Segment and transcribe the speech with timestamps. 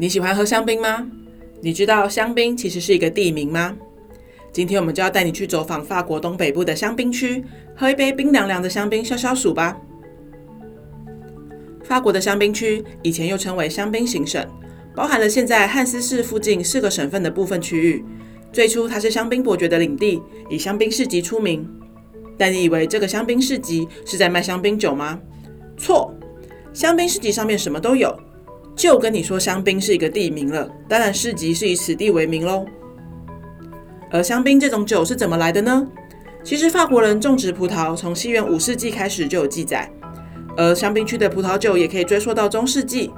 [0.00, 1.10] 你喜欢喝香槟吗？
[1.60, 3.76] 你知道香槟其实是一个地名吗？
[4.52, 7.44] 今天我们就要带你去走访法国东北部的香槟区，
[7.74, 9.76] 喝一杯冰凉凉的香槟消消暑吧。
[11.82, 14.46] 法国的香槟区以前又称为香槟行省，
[14.94, 18.04] 包含了现在汉斯市附近四个省份的部分区域。
[18.52, 21.68] 最初它是香槟伯爵的领地，以香槟市集出名。
[22.36, 25.20] 但你以为这个香槟市集是在卖香槟酒吗？
[25.76, 26.14] 错，
[26.72, 28.16] 香槟市集上面什么都有。
[28.78, 32.64] 就跟你说，香槟是一个地名了，当然市集是以此地为名喽。
[34.08, 35.84] 而香槟这种酒是怎么来的呢？
[36.44, 39.90] 其实法国人种植葡萄从西元五世纪开始就有记载，
[40.56, 43.10] 而香槟区的葡萄酒也可以追溯到中世纪。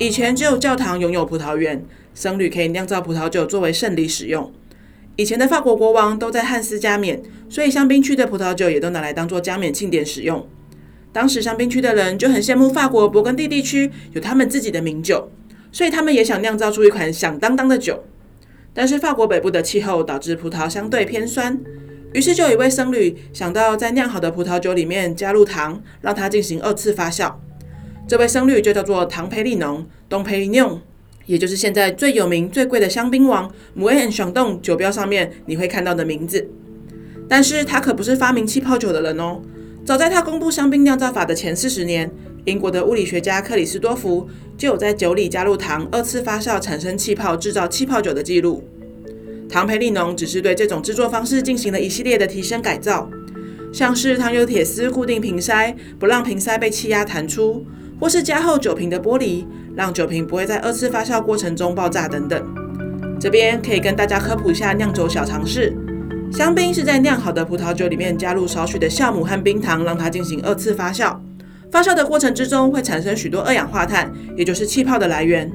[0.00, 4.52] 以前只有教堂拥有葡萄园，僧侣可以酿造葡萄酒作为圣礼使用。
[5.14, 10.44] 以前的法国国王都在汉斯加冕，所以香槟区的葡萄酒也都拿来当做加冕庆典使用。
[11.16, 15.30] 当时香槟区的人就很羡慕法国勃艮第地区有他们自己的名酒，
[15.72, 18.04] 所以他们也想酿造出一款响当当的酒。
[18.74, 21.58] 但是法国北部的气候导致葡萄相对偏酸，
[22.12, 27.32] 于是就有一位僧侣想到在酿好的葡萄酒里面加入糖，让它进行二次发酵。
[28.06, 30.80] 这位僧侣就叫做唐培利农 （Dom Pérignon），
[31.24, 36.46] 也就是现在最有名、最贵的香槟王 Moët & Chandon 酒标上面你会看到的名字。
[37.26, 39.40] 但是他可不是发明气泡酒的人哦。
[39.86, 42.10] 早在他公布香槟酿造法的前四十年，
[42.44, 44.28] 英国的物理学家克里斯多福
[44.58, 48.64] 就有在酒里加入糖，二次发酵产生气泡，制造气泡酒的记录。
[49.48, 53.08] 唐培利农只是对这种制作方式进行了一系列的提升改造，
[53.72, 57.64] 像是糖油铁丝固定瓶塞，不让瓶塞被气压弹出，
[58.00, 59.46] 或是加厚酒瓶的玻璃，
[59.76, 62.44] 让酒瓶不会在二次发酵过程中爆炸等等。
[63.20, 65.72] 这边可以跟大家科普一下酿酒小常识。
[66.36, 71.18] 香槟是在酿好的葡萄酒里面加入少许的酵母和冰糖，让它进行二次发酵。
[71.72, 75.50] 发酵的过程之中会产生许多二氧化碳，也就是气泡的来源。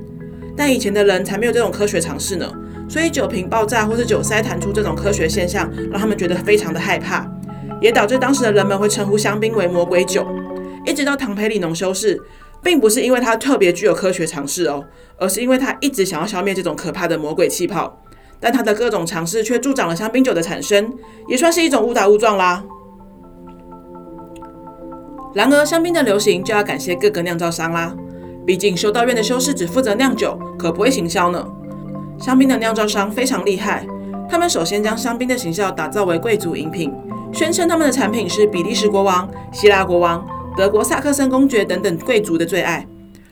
[0.57, 2.51] 但以前的人才没有这种科学常识呢，
[2.89, 7.31] 所以酒瓶爆炸或是酒塞弹出这种科学现象，让他们觉得非常的害怕，
[7.79, 10.25] 也导致当时的人们会称呼香槟为魔鬼酒。
[10.83, 12.19] 一直到唐培里农修士，
[12.63, 14.83] 并不是因为他特别具有科学常识哦，
[15.19, 18.01] 而是因为他一直想要消灭这种可怕的魔鬼气泡。
[18.41, 20.91] 但他的各种尝试却助长了香槟酒的产生，
[21.27, 22.63] 也算是一种误打误撞啦。
[25.33, 27.95] 然而，香槟的流行就要感谢各个酿造商啦。
[28.45, 31.47] 毕竟修道院的修士只负责酿酒，可不会行销呢。
[32.19, 33.85] 香槟的酿造商非常厉害，
[34.27, 36.91] 他们首先将香槟的形象打造为贵族饮品，
[37.31, 40.25] 宣称他们的产品是比利时国王、希腊国王、
[40.57, 42.87] 德国萨克森公爵等等贵族的最爱。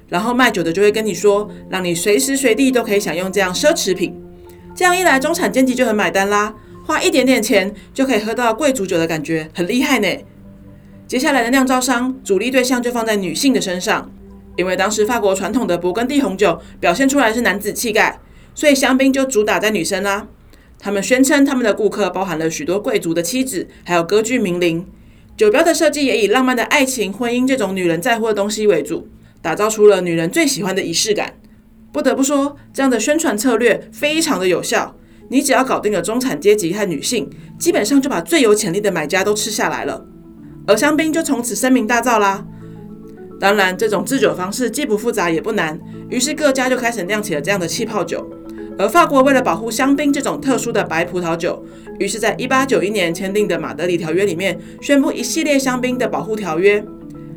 [0.08, 4.19] 然后卖酒的就会跟你说，让你随时随地都可以享用这样奢侈品。
[4.79, 10.07] 这样一来，中产阶级就很买单啦，花一点点钱就可以喝到贵族酒的感觉，很厉害呢。
[11.06, 14.09] 接下来的酿造商主力对象就放在女性的身上，
[14.56, 18.22] 因为当时法国传统的勃艮第红酒表现出来是男子气概，
[18.56, 20.29] 所以香槟就主打在女生啦。
[20.79, 24.88] 他们宣称他们的顾客包含了许多贵族的妻子，还有歌剧名伶。
[25.35, 29.09] 酒标的设计也以浪漫的爱情、婚姻这种女人在乎的东西为主，
[29.41, 31.34] 打造出了女人最喜欢的仪式感。
[31.91, 34.95] 不得不说，这样的宣传策略非常的有效。
[35.29, 37.29] 你只要搞定了中产阶级和女性，
[37.59, 40.03] 基本上就把最有潜力的买家都吃下来了，
[40.66, 42.45] 而香槟就从此声名大噪啦。
[43.39, 45.79] 当然，这种制酒方式既不复杂也不难，
[46.09, 48.28] 于是各家就开始酿起了这样的气泡酒。
[48.78, 51.63] 而法国为了保护香槟这种特殊的白葡萄酒，
[51.99, 56.83] 于是在一八九一年签订的马德里条约里面，宣布一系列香槟的保护条约，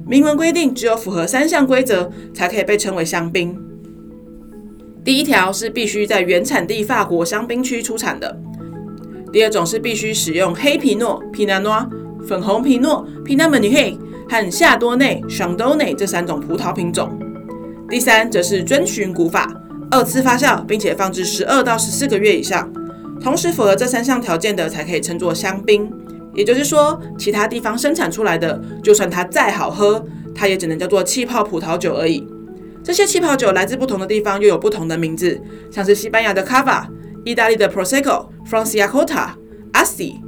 [0.06, 3.58] 明文规定只有符合三项规则，才可以被称为香槟。
[5.04, 8.36] 第一条是必须在原产地法国香槟区出产的。
[9.32, 11.88] 第二种是必须使用黑皮诺 （Pinot Noir）、
[12.26, 17.18] 粉红皮诺 （Pinot Meunier） 和夏多内 （Chardonnay） 这三种葡萄品种。
[17.88, 19.52] 第三则是遵循古法，
[19.90, 22.72] 二次发酵，并且放置十二到十四个月以上，
[23.20, 25.90] 同时符合这三项条件的才可以称作香槟。
[26.34, 30.04] 也就是说，其他地方生产出来的，就算它再好喝，
[30.34, 32.26] 它也只能叫做气泡葡萄酒而已。
[32.84, 35.40] 这些气泡酒来自不同的地方，又有不同的名字，
[35.70, 36.84] 像是西班牙的 Cava、
[37.24, 39.28] 意大利的 Prosecco、Franciacorta、
[39.72, 40.20] Asti、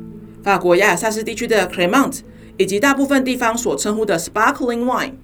[0.43, 2.21] 法国亚尔萨斯地区的 Cremant，
[2.57, 5.15] 以及大部分地方所称呼的 Sparkling Wine。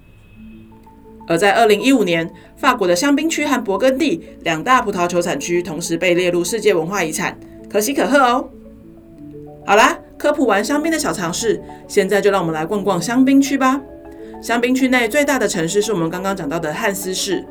[1.28, 7.38] 而在二零一五年，法国的香槟区和勃艮第两大葡萄球产区同时被列入世界文化遗产，
[7.70, 8.50] 可喜可贺哦。
[9.64, 13.80] 好啦，科普完香槟的小常识，现在就让我们来逛逛香槟区吧。
[14.40, 17.44] 香槟区内最大的城市是我们刚刚讲到的汉斯市，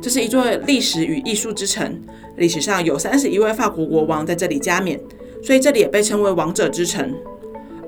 [0.00, 2.00] 这是一座历史与艺术之城。
[2.36, 5.00] 历史上有三十一位法国国王在这里加冕，
[5.42, 7.12] 所以这里也被称为王者之城。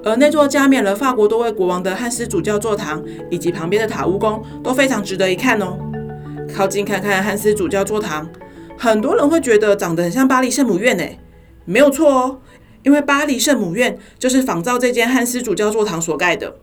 [0.02, 5.78] 而那座加冕了法国多位国王的汉斯主教座堂，以及旁边的塔乌宫都非常值得一看哦。
[6.52, 8.28] 靠近看看汉斯主教座堂，
[8.76, 11.20] 很多人会觉得长得很像巴黎圣母院诶，
[11.64, 12.40] 没有错哦，
[12.82, 16.56] 因为巴黎圣母院就是仿造这间汉斯主教座堂所盖的。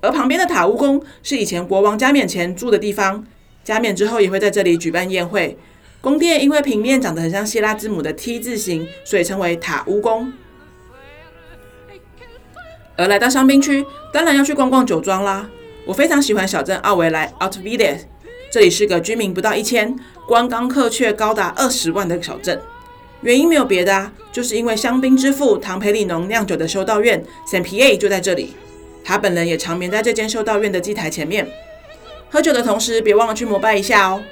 [0.00, 3.26] 而旁边的塔乌宫是以前国王加冕前住的地方，
[3.64, 5.58] 加冕之后也会在这里举办宴会。
[6.00, 10.32] 宫殿因为平面长得很像希腊字母的 T 字形，所以称为塔乌宫。
[12.96, 15.48] 而来到香槟区，当然要去逛逛酒庄啦。
[15.84, 17.98] 我非常喜欢小镇奥维莱 o u t v i l l e
[18.50, 19.94] 这里是个居民不到一千、
[20.26, 22.60] 观光客却高达二十万的小镇。
[23.22, 28.54] 原因没有别的啊，就是因为香槟之父唐培里农酿酒的修道院 Saint-Pierre 就在这里。
[29.08, 31.48] 他本人也长眠在这间修道院的祭台前面。
[32.28, 34.22] 喝酒的同时，别忘了去膜拜一下哦。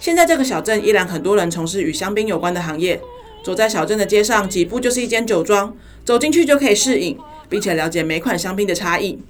[0.00, 3.00] 现在这个小镇依然很多人从事与香槟有关的行业。
[3.44, 7.16] 走在小镇的街上，几步就是一间酒庄，走进去就可以试饮，
[7.48, 9.22] 并且了解每款香槟的差异。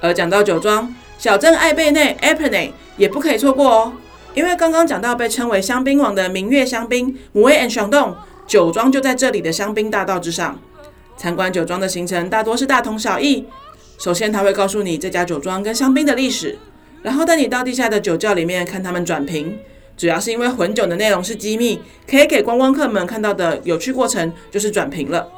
[0.00, 3.92] 而讲到酒庄，小镇艾贝内 （Apenay） 也不可以错过哦，
[4.34, 8.14] 因为刚刚讲到被称为香槟王的明月香槟 Moët & Chandon
[8.46, 10.60] 酒庄就在这里的香槟大道之上。
[11.16, 13.44] 参观酒庄的行程大多是大同小异。
[14.02, 16.58] 首先，他会告诉你这家酒庄跟香槟的历史，
[17.02, 19.56] 然后带你到地下的酒窖里面看他们转瓶。
[19.96, 25.28] 主要是因为混酒的内容是机密，可以给观光客们看到的有趣过程就是转瓶了。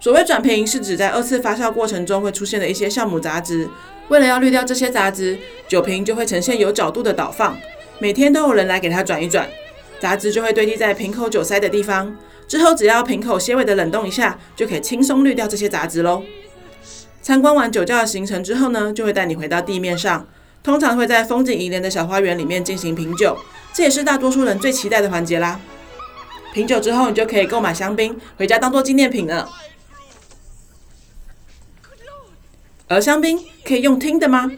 [0.00, 3.68] 所谓转瓶，是指在二次发酵过程中会出现的一些酵母杂质。
[4.08, 5.36] 为了要滤掉这些杂质，
[5.68, 7.54] 酒瓶就会呈现有角度的倒放，
[7.98, 9.46] 每天都有人来给它转一转，
[10.00, 12.16] 杂质就会堆积在瓶口酒塞的地方。
[12.46, 16.22] 之后只要瓶口些微的冷冻一下，就可以轻松滤掉这些杂质喽。
[17.28, 20.26] 参观完酒窖的行程之后呢，就会带你回到地面上，
[20.62, 23.36] 通常会在风景宜人的小花园里面进行品酒，
[23.74, 25.60] 这也是大多数人最期待的环节啦。
[26.54, 29.46] 品酒之后，你就可以购买香槟回家当做纪念品了。
[32.86, 34.50] 而香槟可以用听的吗？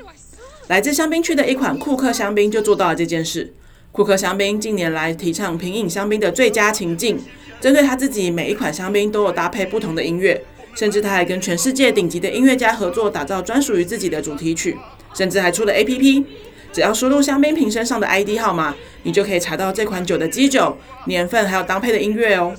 [0.69, 3.53] 来自香槟区的一款库克香槟就做到了这件事。
[3.91, 7.21] 库克香槟近年来提倡品饮香槟的最佳情境，
[7.61, 10.45] 针对他自己每一款香槟都有搭配不同的音乐。
[10.75, 14.77] 甚至他还跟全世界顶级的音乐家合作，打造专属于自己的主题曲，
[15.15, 16.25] 甚至还出了 APP。
[16.73, 22.55] 只要输入香槟瓶身上的 ID 号码，你就可以查到这款酒的基酒、年份，还有当配的音乐哦。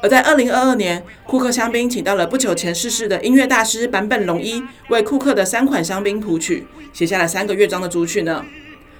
[0.00, 8.44] 而在二零二二年，库克香槟请到了不久前逝世的音乐大师坂本龙一，为库克的三款香槟谱曲，写下了三个乐章的主曲呢。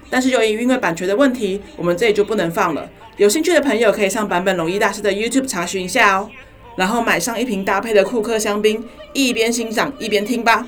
[0.09, 2.89] 但是由于因为版权的问题，我们这里就不能放了。
[3.17, 6.29] 有兴趣的朋友可以上坂本龙一大师的 YouTube 查询一下哦。
[6.75, 8.83] 然后买上一瓶搭配的库克香槟，
[9.13, 10.67] 一边欣赏一边听吧。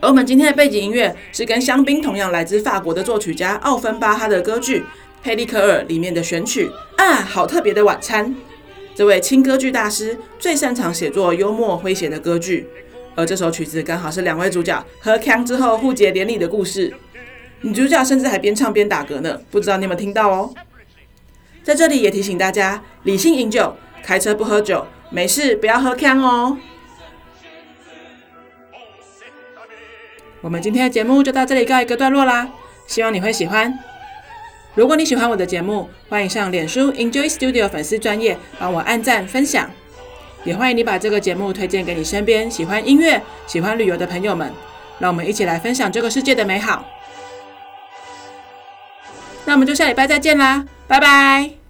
[0.00, 4.80] 而我们今天的背景音乐是跟香槟同样来自法国的作曲家奥芬巴哈的歌剧
[5.22, 8.34] 《佩利克尔》里面的选曲啊，好特别的晚餐。
[8.94, 12.66] 这位轻歌剧大师最擅长写作幽默诙谐的歌剧，
[13.14, 16.92] 而这首曲子刚好是两位主角喝锵之后互结连理的故事。
[17.60, 20.52] 女主角甚至还边唱边打嗝呢，不知道你有没有听到哦？
[21.62, 23.76] 在这里也提醒大家，理性饮酒。
[24.02, 26.58] 开车不喝酒，没事，不要喝锵哦。
[30.40, 32.48] 我们今天的节目就到这里告一个段落啦，
[32.86, 33.78] 希望你会喜欢。
[34.74, 39.70] 如果你喜欢我的节目，欢迎上脸书 Enjoy Studio 粉丝专页帮我按赞分享，
[40.44, 44.52] 也欢迎你把这个节目推荐给你身边喜欢音乐、喜欢旅游的朋友们，
[44.98, 46.84] 让我们一起来分享这个世界的美好。
[49.44, 51.61] 那我们就下礼拜再见啦，拜拜。